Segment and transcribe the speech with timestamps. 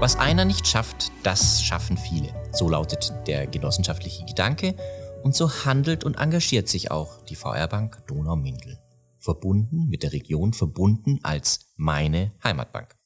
[0.00, 2.32] Was einer nicht schafft, das schaffen viele.
[2.52, 4.74] So lautet der genossenschaftliche Gedanke
[5.22, 8.78] und so handelt und engagiert sich auch die VR Bank Donau-Mindel.
[9.18, 12.96] Verbunden mit der Region, verbunden als meine Heimatbank.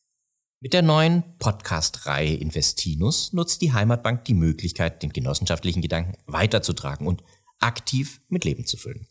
[0.60, 7.24] Mit der neuen Podcast-Reihe Investinus nutzt die Heimatbank die Möglichkeit, den genossenschaftlichen Gedanken weiterzutragen und
[7.58, 9.08] aktiv mit Leben zu füllen.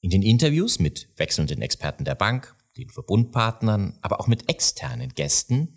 [0.00, 5.76] In den Interviews mit wechselnden Experten der Bank, den Verbundpartnern, aber auch mit externen Gästen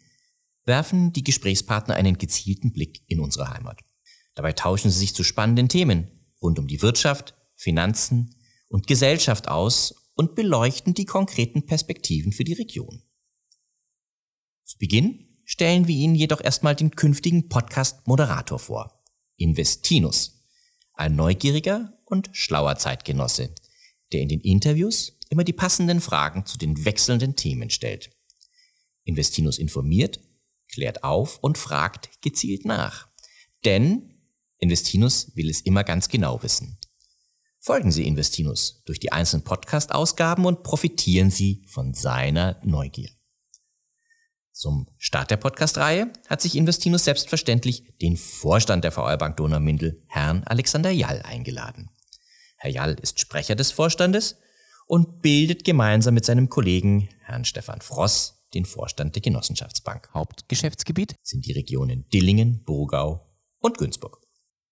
[0.67, 3.81] werfen die Gesprächspartner einen gezielten Blick in unsere Heimat.
[4.35, 8.35] Dabei tauschen sie sich zu spannenden Themen rund um die Wirtschaft, Finanzen
[8.69, 13.01] und Gesellschaft aus und beleuchten die konkreten Perspektiven für die Region.
[14.63, 19.03] Zu Beginn stellen wir Ihnen jedoch erstmal den künftigen Podcast-Moderator vor.
[19.37, 20.43] Investinus,
[20.93, 23.55] ein neugieriger und schlauer Zeitgenosse,
[24.11, 28.11] der in den Interviews immer die passenden Fragen zu den wechselnden Themen stellt.
[29.03, 30.19] Investinus informiert
[30.67, 33.07] klärt auf und fragt gezielt nach.
[33.65, 34.13] Denn
[34.59, 36.79] Investinus will es immer ganz genau wissen.
[37.59, 43.09] Folgen Sie Investinus durch die einzelnen Podcast-Ausgaben und profitieren Sie von seiner Neugier.
[44.53, 50.43] Zum Start der Podcast-Reihe hat sich Investinus selbstverständlich den Vorstand der VR Bank Donau-Mindel, Herrn
[50.45, 51.89] Alexander Jall, eingeladen.
[52.55, 54.37] Herr Jall ist Sprecher des Vorstandes
[54.87, 60.09] und bildet gemeinsam mit seinem Kollegen Herrn Stefan Fross den Vorstand der Genossenschaftsbank.
[60.13, 64.19] Hauptgeschäftsgebiet sind die Regionen Dillingen, Burgau und Günzburg.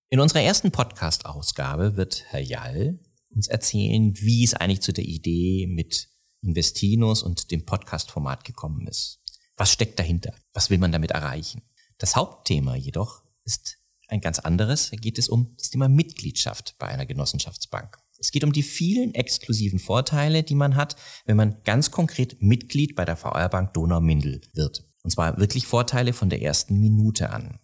[0.10, 5.68] In unserer ersten Podcast-Ausgabe wird Herr Jall uns erzählen, wie es eigentlich zu der Idee
[5.68, 6.10] mit
[6.42, 9.22] Investinus und dem Podcast-Format gekommen ist.
[9.56, 10.34] Was steckt dahinter?
[10.54, 11.62] Was will man damit erreichen?
[12.00, 13.78] Das Hauptthema jedoch ist
[14.08, 14.90] ein ganz anderes.
[14.90, 17.98] Da geht es um das Thema Mitgliedschaft bei einer Genossenschaftsbank.
[18.18, 22.96] Es geht um die vielen exklusiven Vorteile, die man hat, wenn man ganz konkret Mitglied
[22.96, 24.86] bei der VR Bank Donau-Mindel wird.
[25.04, 27.60] Und zwar wirklich Vorteile von der ersten Minute an.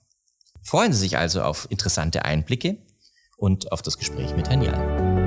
[0.61, 2.77] Freuen Sie sich also auf interessante Einblicke
[3.37, 5.21] und auf das Gespräch mit Herrn Jan.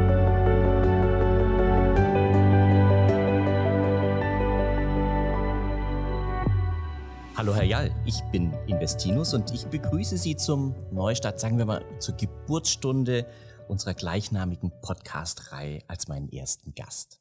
[7.34, 11.84] Hallo Herr Jall, ich bin Investinus und ich begrüße Sie zum Neustart, sagen wir mal
[11.98, 13.26] zur Geburtsstunde
[13.68, 17.20] unserer gleichnamigen Podcast-Reihe als meinen ersten Gast.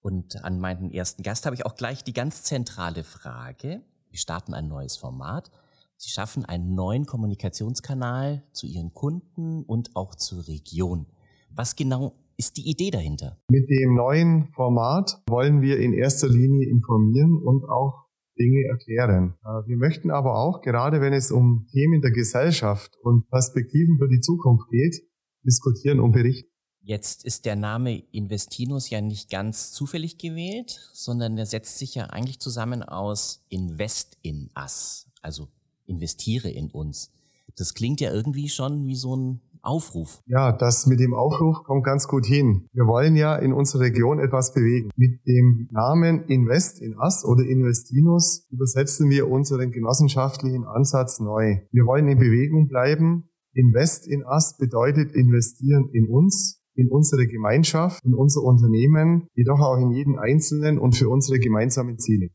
[0.00, 3.82] Und an meinen ersten Gast habe ich auch gleich die ganz zentrale Frage.
[4.10, 5.50] Wir starten ein neues Format.
[5.96, 11.06] Sie schaffen einen neuen Kommunikationskanal zu Ihren Kunden und auch zur Region.
[11.50, 13.38] Was genau ist die Idee dahinter?
[13.50, 18.06] Mit dem neuen Format wollen wir in erster Linie informieren und auch
[18.38, 19.34] Dinge erklären.
[19.42, 24.08] Äh, wir möchten aber auch, gerade wenn es um Themen der Gesellschaft und Perspektiven für
[24.08, 25.02] die Zukunft geht,
[25.46, 26.50] diskutieren und berichten.
[26.82, 32.04] Jetzt ist der Name Investinus ja nicht ganz zufällig gewählt, sondern der setzt sich ja
[32.04, 35.48] eigentlich zusammen aus Invest in Us, also
[35.86, 37.10] investiere in uns.
[37.56, 40.22] Das klingt ja irgendwie schon wie so ein Aufruf.
[40.26, 42.68] Ja, das mit dem Aufruf kommt ganz gut hin.
[42.72, 44.90] Wir wollen ja in unserer Region etwas bewegen.
[44.94, 51.56] Mit dem Namen Invest in Us oder Investinus übersetzen wir unseren genossenschaftlichen Ansatz neu.
[51.72, 58.04] Wir wollen in Bewegung bleiben Invest in Us bedeutet investieren in uns, in unsere Gemeinschaft,
[58.04, 62.28] in unser Unternehmen, jedoch auch in jeden Einzelnen und für unsere gemeinsamen Ziele.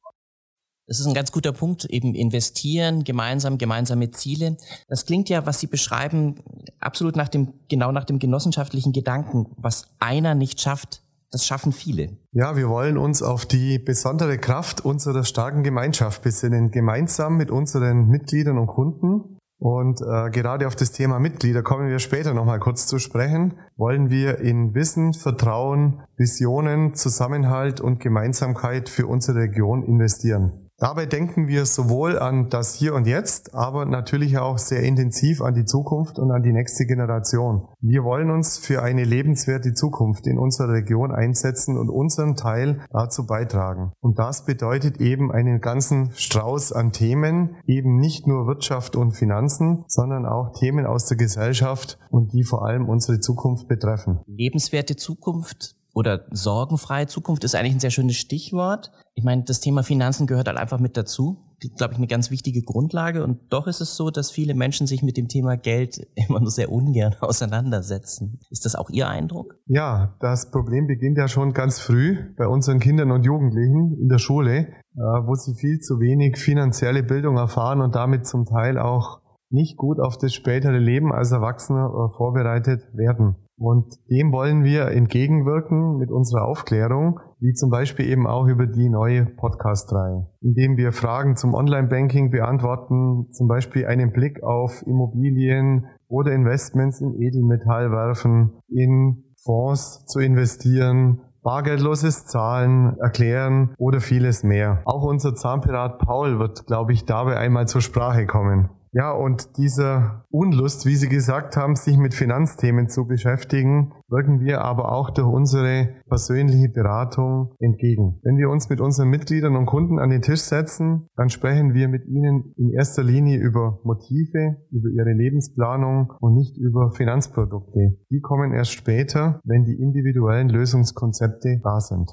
[0.87, 4.57] Das ist ein ganz guter Punkt, eben investieren, gemeinsam, gemeinsame Ziele.
[4.89, 6.35] Das klingt ja, was Sie beschreiben,
[6.79, 9.45] absolut nach dem, genau nach dem genossenschaftlichen Gedanken.
[9.57, 12.17] Was einer nicht schafft, das schaffen viele.
[12.33, 18.07] Ja, wir wollen uns auf die besondere Kraft unserer starken Gemeinschaft besinnen, gemeinsam mit unseren
[18.07, 22.87] Mitgliedern und Kunden und äh, gerade auf das Thema Mitglieder kommen wir später nochmal kurz
[22.87, 23.53] zu sprechen.
[23.77, 30.60] Wollen wir in Wissen, Vertrauen, Visionen, Zusammenhalt und Gemeinsamkeit für unsere Region investieren.
[30.81, 35.53] Dabei denken wir sowohl an das Hier und Jetzt, aber natürlich auch sehr intensiv an
[35.53, 37.67] die Zukunft und an die nächste Generation.
[37.81, 43.27] Wir wollen uns für eine lebenswerte Zukunft in unserer Region einsetzen und unseren Teil dazu
[43.27, 43.91] beitragen.
[43.99, 49.83] Und das bedeutet eben einen ganzen Strauß an Themen, eben nicht nur Wirtschaft und Finanzen,
[49.87, 54.21] sondern auch Themen aus der Gesellschaft und die vor allem unsere Zukunft betreffen.
[54.25, 58.91] Lebenswerte Zukunft oder sorgenfreie Zukunft ist eigentlich ein sehr schönes Stichwort.
[59.13, 61.47] Ich meine, das Thema Finanzen gehört halt einfach mit dazu.
[61.77, 63.23] Glaube ich, eine ganz wichtige Grundlage.
[63.23, 66.49] Und doch ist es so, dass viele Menschen sich mit dem Thema Geld immer nur
[66.49, 68.39] sehr ungern auseinandersetzen.
[68.49, 69.55] Ist das auch Ihr Eindruck?
[69.67, 74.17] Ja, das Problem beginnt ja schon ganz früh bei unseren Kindern und Jugendlichen in der
[74.17, 79.21] Schule, äh, wo sie viel zu wenig finanzielle Bildung erfahren und damit zum Teil auch
[79.51, 83.35] nicht gut auf das spätere Leben als Erwachsener äh, vorbereitet werden.
[83.61, 88.89] Und dem wollen wir entgegenwirken mit unserer Aufklärung, wie zum Beispiel eben auch über die
[88.89, 96.31] neue Podcast-Reihe, indem wir Fragen zum Online-Banking beantworten, zum Beispiel einen Blick auf Immobilien oder
[96.31, 104.81] Investments in Edelmetall werfen, in Fonds zu investieren, bargeldloses Zahlen erklären oder vieles mehr.
[104.85, 108.71] Auch unser Zahnpirat Paul wird, glaube ich, dabei einmal zur Sprache kommen.
[108.93, 114.61] Ja, und dieser Unlust, wie Sie gesagt haben, sich mit Finanzthemen zu beschäftigen, wirken wir
[114.61, 118.19] aber auch durch unsere persönliche Beratung entgegen.
[118.23, 121.87] Wenn wir uns mit unseren Mitgliedern und Kunden an den Tisch setzen, dann sprechen wir
[121.87, 127.97] mit ihnen in erster Linie über Motive, über ihre Lebensplanung und nicht über Finanzprodukte.
[128.09, 132.11] Die kommen erst später, wenn die individuellen Lösungskonzepte da sind.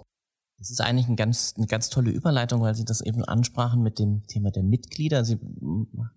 [0.59, 3.99] Das ist eigentlich ein ganz, eine ganz tolle Überleitung, weil Sie das eben ansprachen mit
[3.99, 5.25] dem Thema der Mitglieder.
[5.25, 5.39] Sie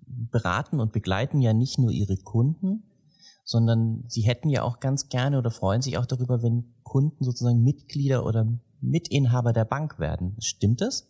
[0.08, 2.84] beraten und begleiten ja nicht nur Ihre Kunden,
[3.44, 7.64] sondern Sie hätten ja auch ganz gerne oder freuen sich auch darüber, wenn Kunden sozusagen
[7.64, 8.48] Mitglieder oder
[8.82, 10.36] Mitinhaber der Bank werden.
[10.40, 11.08] Stimmt das?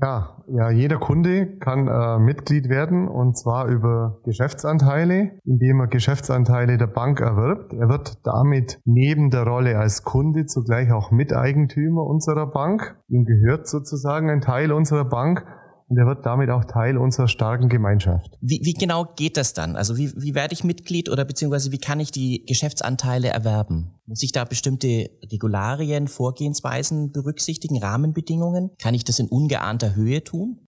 [0.00, 6.78] Ja, ja, jeder Kunde kann äh, Mitglied werden und zwar über Geschäftsanteile, indem er Geschäftsanteile
[6.78, 7.72] der Bank erwirbt.
[7.72, 12.96] Er wird damit neben der Rolle als Kunde zugleich auch Miteigentümer unserer Bank.
[13.08, 15.44] Ihm gehört sozusagen ein Teil unserer Bank
[15.88, 18.36] und er wird damit auch Teil unserer starken Gemeinschaft.
[18.40, 19.74] Wie, wie genau geht das dann?
[19.74, 23.94] Also wie, wie werde ich Mitglied oder beziehungsweise wie kann ich die Geschäftsanteile erwerben?
[24.06, 28.70] Muss ich da bestimmte Regularien, Vorgehensweisen berücksichtigen, Rahmenbedingungen?
[28.78, 30.67] Kann ich das in ungeahnter Höhe tun?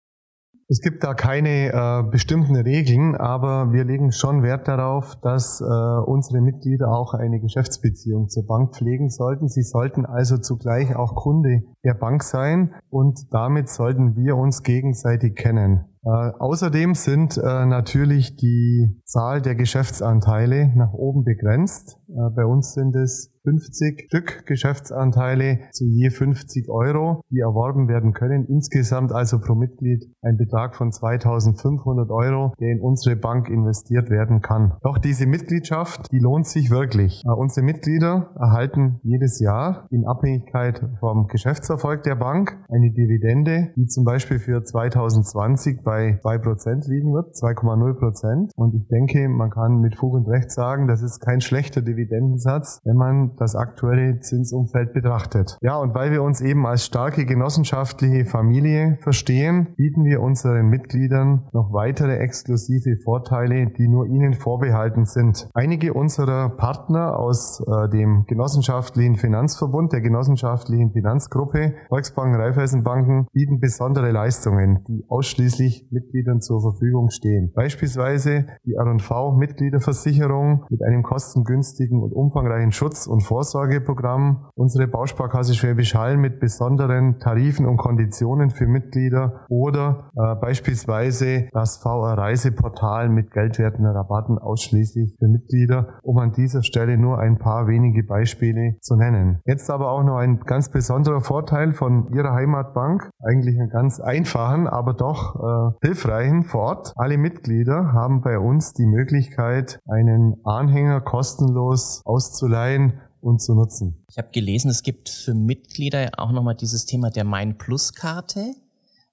[0.70, 5.64] Es gibt da keine äh, bestimmten Regeln, aber wir legen schon Wert darauf, dass äh,
[5.64, 9.48] unsere Mitglieder auch eine Geschäftsbeziehung zur Bank pflegen sollten.
[9.48, 15.34] Sie sollten also zugleich auch Kunde der Bank sein und damit sollten wir uns gegenseitig
[15.34, 15.89] kennen.
[16.02, 21.98] Äh, außerdem sind äh, natürlich die Zahl der Geschäftsanteile nach oben begrenzt.
[22.08, 28.12] Äh, bei uns sind es 50 Stück Geschäftsanteile zu je 50 Euro, die erworben werden
[28.12, 28.46] können.
[28.46, 34.42] Insgesamt also pro Mitglied ein Betrag von 2500 Euro, der in unsere Bank investiert werden
[34.42, 34.76] kann.
[34.82, 37.22] Doch diese Mitgliedschaft, die lohnt sich wirklich.
[37.24, 43.86] Äh, unsere Mitglieder erhalten jedes Jahr in Abhängigkeit vom Geschäftserfolg der Bank eine Dividende, die
[43.86, 48.52] zum Beispiel für 2020 bei 2% liegen wird, 2,0%.
[48.54, 52.78] Und ich denke, man kann mit Fug und Recht sagen, das ist kein schlechter Dividendensatz,
[52.84, 55.58] wenn man das aktuelle Zinsumfeld betrachtet.
[55.62, 61.48] Ja, und weil wir uns eben als starke genossenschaftliche Familie verstehen, bieten wir unseren Mitgliedern
[61.52, 65.48] noch weitere exklusive Vorteile, die nur ihnen vorbehalten sind.
[65.54, 74.12] Einige unserer Partner aus äh, dem genossenschaftlichen Finanzverbund, der genossenschaftlichen Finanzgruppe, Volksbanken, Raiffeisenbanken, bieten besondere
[74.12, 77.52] Leistungen, die ausschließlich Mitgliedern zur Verfügung stehen.
[77.54, 85.54] Beispielsweise die R&V Mitgliederversicherung mit einem kostengünstigen und umfangreichen Schutz und und Vorsorgeprogramm unsere Bausparkasse
[85.54, 93.10] Schwäbisch Hall mit besonderen Tarifen und Konditionen für Mitglieder oder äh, beispielsweise das VR Reiseportal
[93.10, 98.76] mit geldwerten Rabatten ausschließlich für Mitglieder, um an dieser Stelle nur ein paar wenige Beispiele
[98.80, 99.40] zu nennen.
[99.44, 104.66] Jetzt aber auch noch ein ganz besonderer Vorteil von Ihrer Heimatbank, eigentlich einen ganz einfachen,
[104.66, 106.92] aber doch äh, hilfreichen vor Ort.
[106.96, 114.04] Alle Mitglieder haben bei uns die Möglichkeit, einen Anhänger kostenlos auszuleihen und zu nutzen.
[114.10, 118.54] Ich habe gelesen, es gibt für Mitglieder auch nochmal dieses Thema der Mein Plus Karte.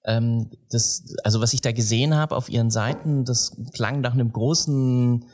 [0.04, 4.32] Ähm, das, also was ich da gesehen habe auf ihren Seiten, das klang nach einem
[4.32, 5.24] großen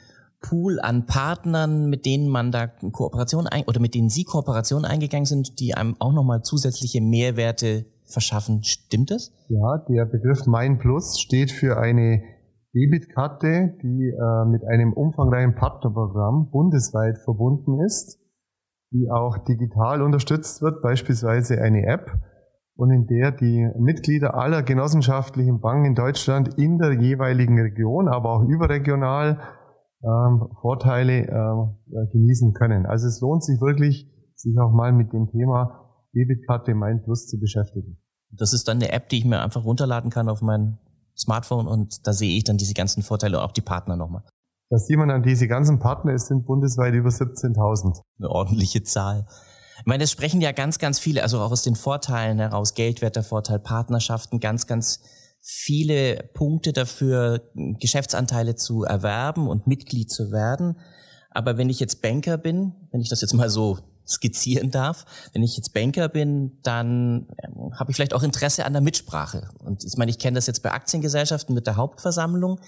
[0.41, 5.25] Pool an Partnern, mit denen man da Kooperation ein, oder mit denen Sie Kooperation eingegangen
[5.25, 8.63] sind, die einem auch nochmal zusätzliche Mehrwerte verschaffen.
[8.63, 9.33] Stimmt das?
[9.49, 12.23] Ja, der Begriff Mein Plus steht für eine
[12.75, 18.21] Debitkarte, die äh, mit einem umfangreichen Partnerprogramm bundesweit verbunden ist
[18.95, 22.13] die auch digital unterstützt wird, beispielsweise eine App,
[22.77, 28.31] und in der die Mitglieder aller genossenschaftlichen Banken in Deutschland in der jeweiligen Region, aber
[28.31, 29.39] auch überregional
[30.03, 32.85] ähm, Vorteile äh, genießen können.
[32.85, 35.84] Also es lohnt sich wirklich, sich auch mal mit dem Thema
[36.15, 37.99] Debitkarte Mein Plus zu beschäftigen.
[38.31, 40.79] Das ist dann eine App, die ich mir einfach runterladen kann auf mein
[41.17, 44.23] Smartphone und da sehe ich dann diese ganzen Vorteile und auch die Partner nochmal.
[44.71, 48.01] Das sieht man an diese ganzen Partner, es sind bundesweit über 17.000.
[48.19, 49.27] Eine ordentliche Zahl.
[49.79, 53.59] Ich meine, es sprechen ja ganz, ganz viele, also auch aus den Vorteilen heraus, Geldwertervorteil,
[53.59, 55.01] Partnerschaften, ganz, ganz
[55.41, 60.79] viele Punkte dafür, Geschäftsanteile zu erwerben und Mitglied zu werden.
[61.31, 65.43] Aber wenn ich jetzt Banker bin, wenn ich das jetzt mal so skizzieren darf, wenn
[65.43, 69.49] ich jetzt Banker bin, dann ähm, habe ich vielleicht auch Interesse an der Mitsprache.
[69.59, 72.61] Und ich meine, ich kenne das jetzt bei Aktiengesellschaften mit der Hauptversammlung.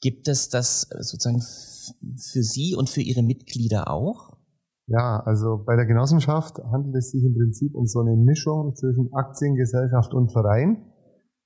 [0.00, 4.38] Gibt es das sozusagen für Sie und für Ihre Mitglieder auch?
[4.86, 9.12] Ja, also bei der Genossenschaft handelt es sich im Prinzip um so eine Mischung zwischen
[9.12, 10.92] Aktiengesellschaft und Verein.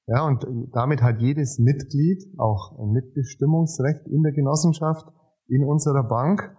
[0.06, 5.06] Ja, und damit hat jedes Mitglied auch ein Mitbestimmungsrecht in der Genossenschaft,
[5.48, 6.56] in unserer Bank.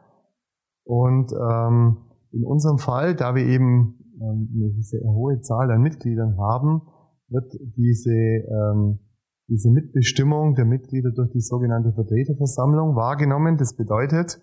[0.85, 1.97] Und ähm,
[2.33, 6.81] in unserem Fall, da wir eben ähm, eine sehr hohe Zahl an Mitgliedern haben,
[7.29, 8.99] wird diese, ähm,
[9.47, 13.57] diese Mitbestimmung der Mitglieder durch die sogenannte Vertreterversammlung wahrgenommen.
[13.57, 14.41] Das bedeutet,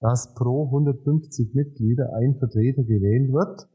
[0.00, 3.68] dass pro 150 Mitglieder ein Vertreter gewählt wird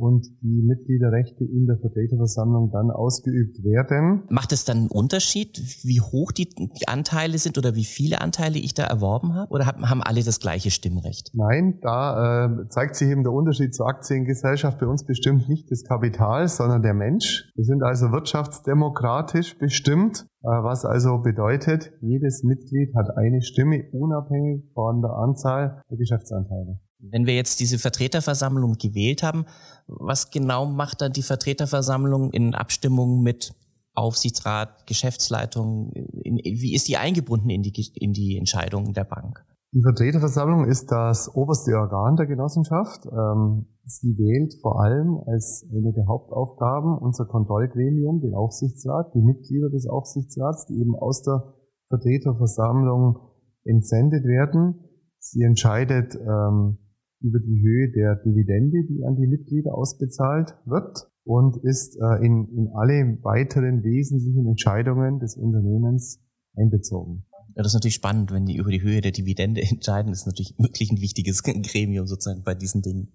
[0.00, 4.24] und die Mitgliederrechte in der Vertreterversammlung dann ausgeübt werden.
[4.30, 8.58] Macht es dann einen Unterschied, wie hoch die, die Anteile sind oder wie viele Anteile
[8.58, 9.50] ich da erworben habe?
[9.52, 11.30] Oder haben alle das gleiche Stimmrecht?
[11.34, 14.78] Nein, da äh, zeigt sich eben der Unterschied zur Aktiengesellschaft.
[14.78, 17.50] Bei uns bestimmt nicht das Kapital, sondern der Mensch.
[17.54, 24.64] Wir sind also wirtschaftsdemokratisch bestimmt, äh, was also bedeutet, jedes Mitglied hat eine Stimme unabhängig
[24.74, 26.80] von der Anzahl der Geschäftsanteile.
[27.02, 29.46] Wenn wir jetzt diese Vertreterversammlung gewählt haben,
[29.86, 33.54] was genau macht dann die Vertreterversammlung in Abstimmung mit
[33.94, 35.90] Aufsichtsrat, Geschäftsleitung?
[35.92, 39.44] wie ist die eingebunden in die, in die Entscheidungen der Bank?
[39.72, 43.06] Die Vertreterversammlung ist das oberste Organ der Genossenschaft.
[43.06, 49.70] Ähm, sie wählt vor allem als eine der Hauptaufgaben unser Kontrollgremium, den Aufsichtsrat, die Mitglieder
[49.70, 51.54] des Aufsichtsrats, die eben aus der
[51.86, 53.18] Vertreterversammlung
[53.64, 54.90] entsendet werden.
[55.20, 56.78] Sie entscheidet ähm,
[57.20, 62.48] über die Höhe der Dividende, die an die Mitglieder ausbezahlt wird und ist äh, in,
[62.48, 66.20] in alle weiteren wesentlichen Entscheidungen des Unternehmens
[66.56, 67.24] einbezogen.
[67.54, 70.12] Ja, das ist natürlich spannend, wenn die über die Höhe der Dividende entscheiden.
[70.12, 73.12] Das ist natürlich wirklich ein wichtiges Gremium sozusagen bei diesen Dingen.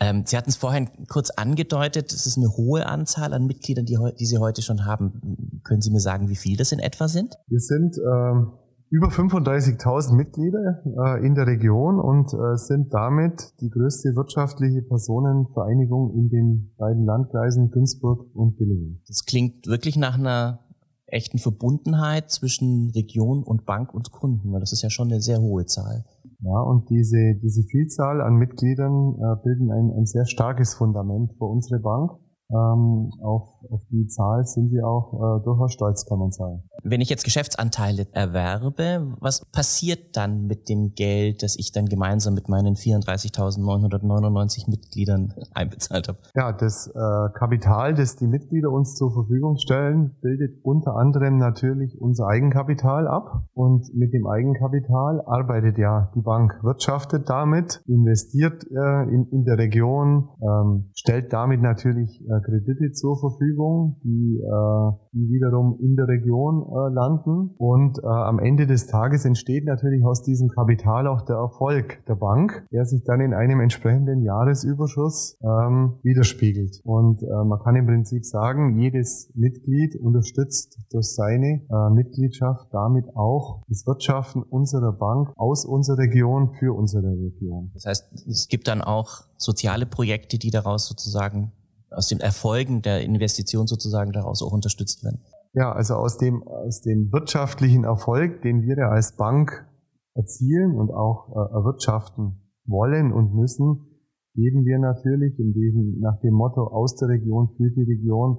[0.00, 3.98] Ähm, Sie hatten es vorhin kurz angedeutet, es ist eine hohe Anzahl an Mitgliedern, die,
[4.18, 5.60] die Sie heute schon haben.
[5.62, 7.34] Können Sie mir sagen, wie viel das in etwa sind?
[7.48, 8.52] Wir sind ähm,
[8.90, 16.12] über 35.000 Mitglieder äh, in der Region und äh, sind damit die größte wirtschaftliche Personenvereinigung
[16.14, 19.00] in den beiden Landkreisen Günzburg und Billingen.
[19.06, 20.60] Das klingt wirklich nach einer
[21.06, 25.40] echten Verbundenheit zwischen Region und Bank und Kunden, weil das ist ja schon eine sehr
[25.40, 26.04] hohe Zahl.
[26.42, 31.44] Ja, und diese, diese Vielzahl an Mitgliedern äh, bilden ein, ein sehr starkes Fundament für
[31.44, 32.12] unsere Bank.
[32.50, 36.64] Ähm, auf, auf die Zahl sind wir auch äh, durchaus stolz, kann man sagen.
[36.82, 42.34] Wenn ich jetzt Geschäftsanteile erwerbe, was passiert dann mit dem Geld, das ich dann gemeinsam
[42.34, 46.18] mit meinen 34.999 Mitgliedern einbezahlt habe?
[46.34, 52.00] Ja, das äh, Kapital, das die Mitglieder uns zur Verfügung stellen, bildet unter anderem natürlich
[52.00, 53.44] unser Eigenkapital ab.
[53.54, 59.58] Und mit dem Eigenkapital arbeitet ja die Bank, wirtschaftet damit, investiert äh, in, in der
[59.58, 66.08] Region, ähm, stellt damit natürlich äh, Kredite zur Verfügung, die, äh, die wiederum in der
[66.08, 67.54] Region äh, landen.
[67.58, 72.16] Und äh, am Ende des Tages entsteht natürlich aus diesem Kapital auch der Erfolg der
[72.16, 76.80] Bank, der sich dann in einem entsprechenden Jahresüberschuss ähm, widerspiegelt.
[76.84, 83.86] Und man kann im Prinzip sagen, jedes Mitglied unterstützt durch seine Mitgliedschaft damit auch das
[83.86, 87.70] Wirtschaften unserer Bank aus unserer Region für unsere Region.
[87.74, 91.52] Das heißt, es gibt dann auch soziale Projekte, die daraus sozusagen
[91.90, 95.20] aus den Erfolgen der Investition sozusagen daraus auch unterstützt werden.
[95.52, 99.66] Ja, also aus dem, aus dem wirtschaftlichen Erfolg, den wir ja als Bank
[100.14, 103.86] erzielen und auch äh, erwirtschaften wollen und müssen,
[104.34, 108.38] geben wir natürlich in diesem, nach dem Motto aus der Region für die Region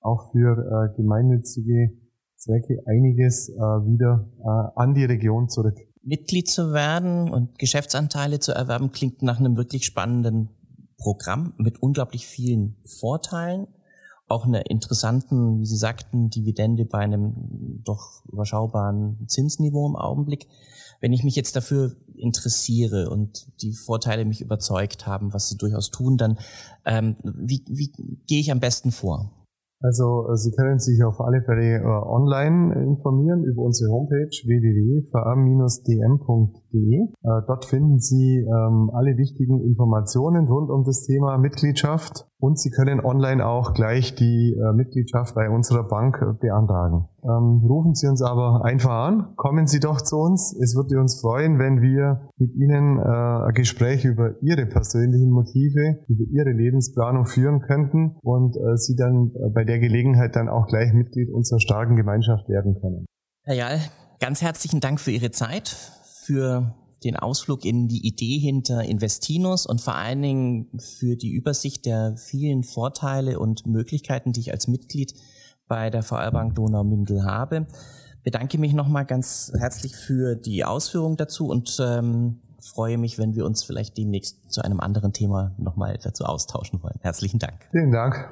[0.00, 1.92] auch für äh, gemeinnützige
[2.36, 5.76] Zwecke einiges äh, wieder äh, an die Region zurück.
[6.02, 10.48] Mitglied zu werden und Geschäftsanteile zu erwerben klingt nach einem wirklich spannenden
[10.98, 13.68] Programm mit unglaublich vielen Vorteilen,
[14.26, 20.48] auch einer interessanten, wie Sie sagten, Dividende bei einem doch überschaubaren Zinsniveau im Augenblick.
[21.00, 25.90] Wenn ich mich jetzt dafür interessiere und die Vorteile mich überzeugt haben, was sie durchaus
[25.90, 26.38] tun, dann
[26.84, 27.92] ähm, wie, wie
[28.26, 29.30] gehe ich am besten vor?
[29.80, 35.14] Also äh, Sie können sich auf alle Fälle äh, online informieren über unsere Homepage www.vr-dm.de.
[37.00, 42.70] Äh, dort finden Sie ähm, alle wichtigen Informationen rund um das Thema Mitgliedschaft und Sie
[42.70, 47.08] können online auch gleich die äh, Mitgliedschaft bei unserer Bank äh, beantragen.
[47.24, 50.56] Ähm, rufen Sie uns aber einfach an, kommen Sie doch zu uns.
[50.62, 55.98] Es würde uns freuen, wenn wir mit Ihnen äh, ein Gespräch über Ihre persönlichen Motive,
[56.06, 60.66] über Ihre Lebensplanung führen könnten und äh, Sie dann äh, bei der Gelegenheit dann auch
[60.68, 63.06] gleich Mitglied unserer starken Gemeinschaft werden können.
[63.44, 63.80] Herr Jal,
[64.20, 65.68] ganz herzlichen Dank für Ihre Zeit,
[66.24, 66.74] für
[67.04, 72.16] den Ausflug in die Idee hinter Investinus und vor allen Dingen für die Übersicht der
[72.16, 75.14] vielen Vorteile und Möglichkeiten, die ich als Mitglied
[75.68, 77.66] bei der VR Bank Donau-Mindel habe.
[78.24, 83.46] Bedanke mich nochmal ganz herzlich für die Ausführung dazu und ähm, freue mich, wenn wir
[83.46, 86.98] uns vielleicht demnächst zu einem anderen Thema nochmal dazu austauschen wollen.
[87.00, 87.68] Herzlichen Dank.
[87.70, 88.28] Vielen Dank.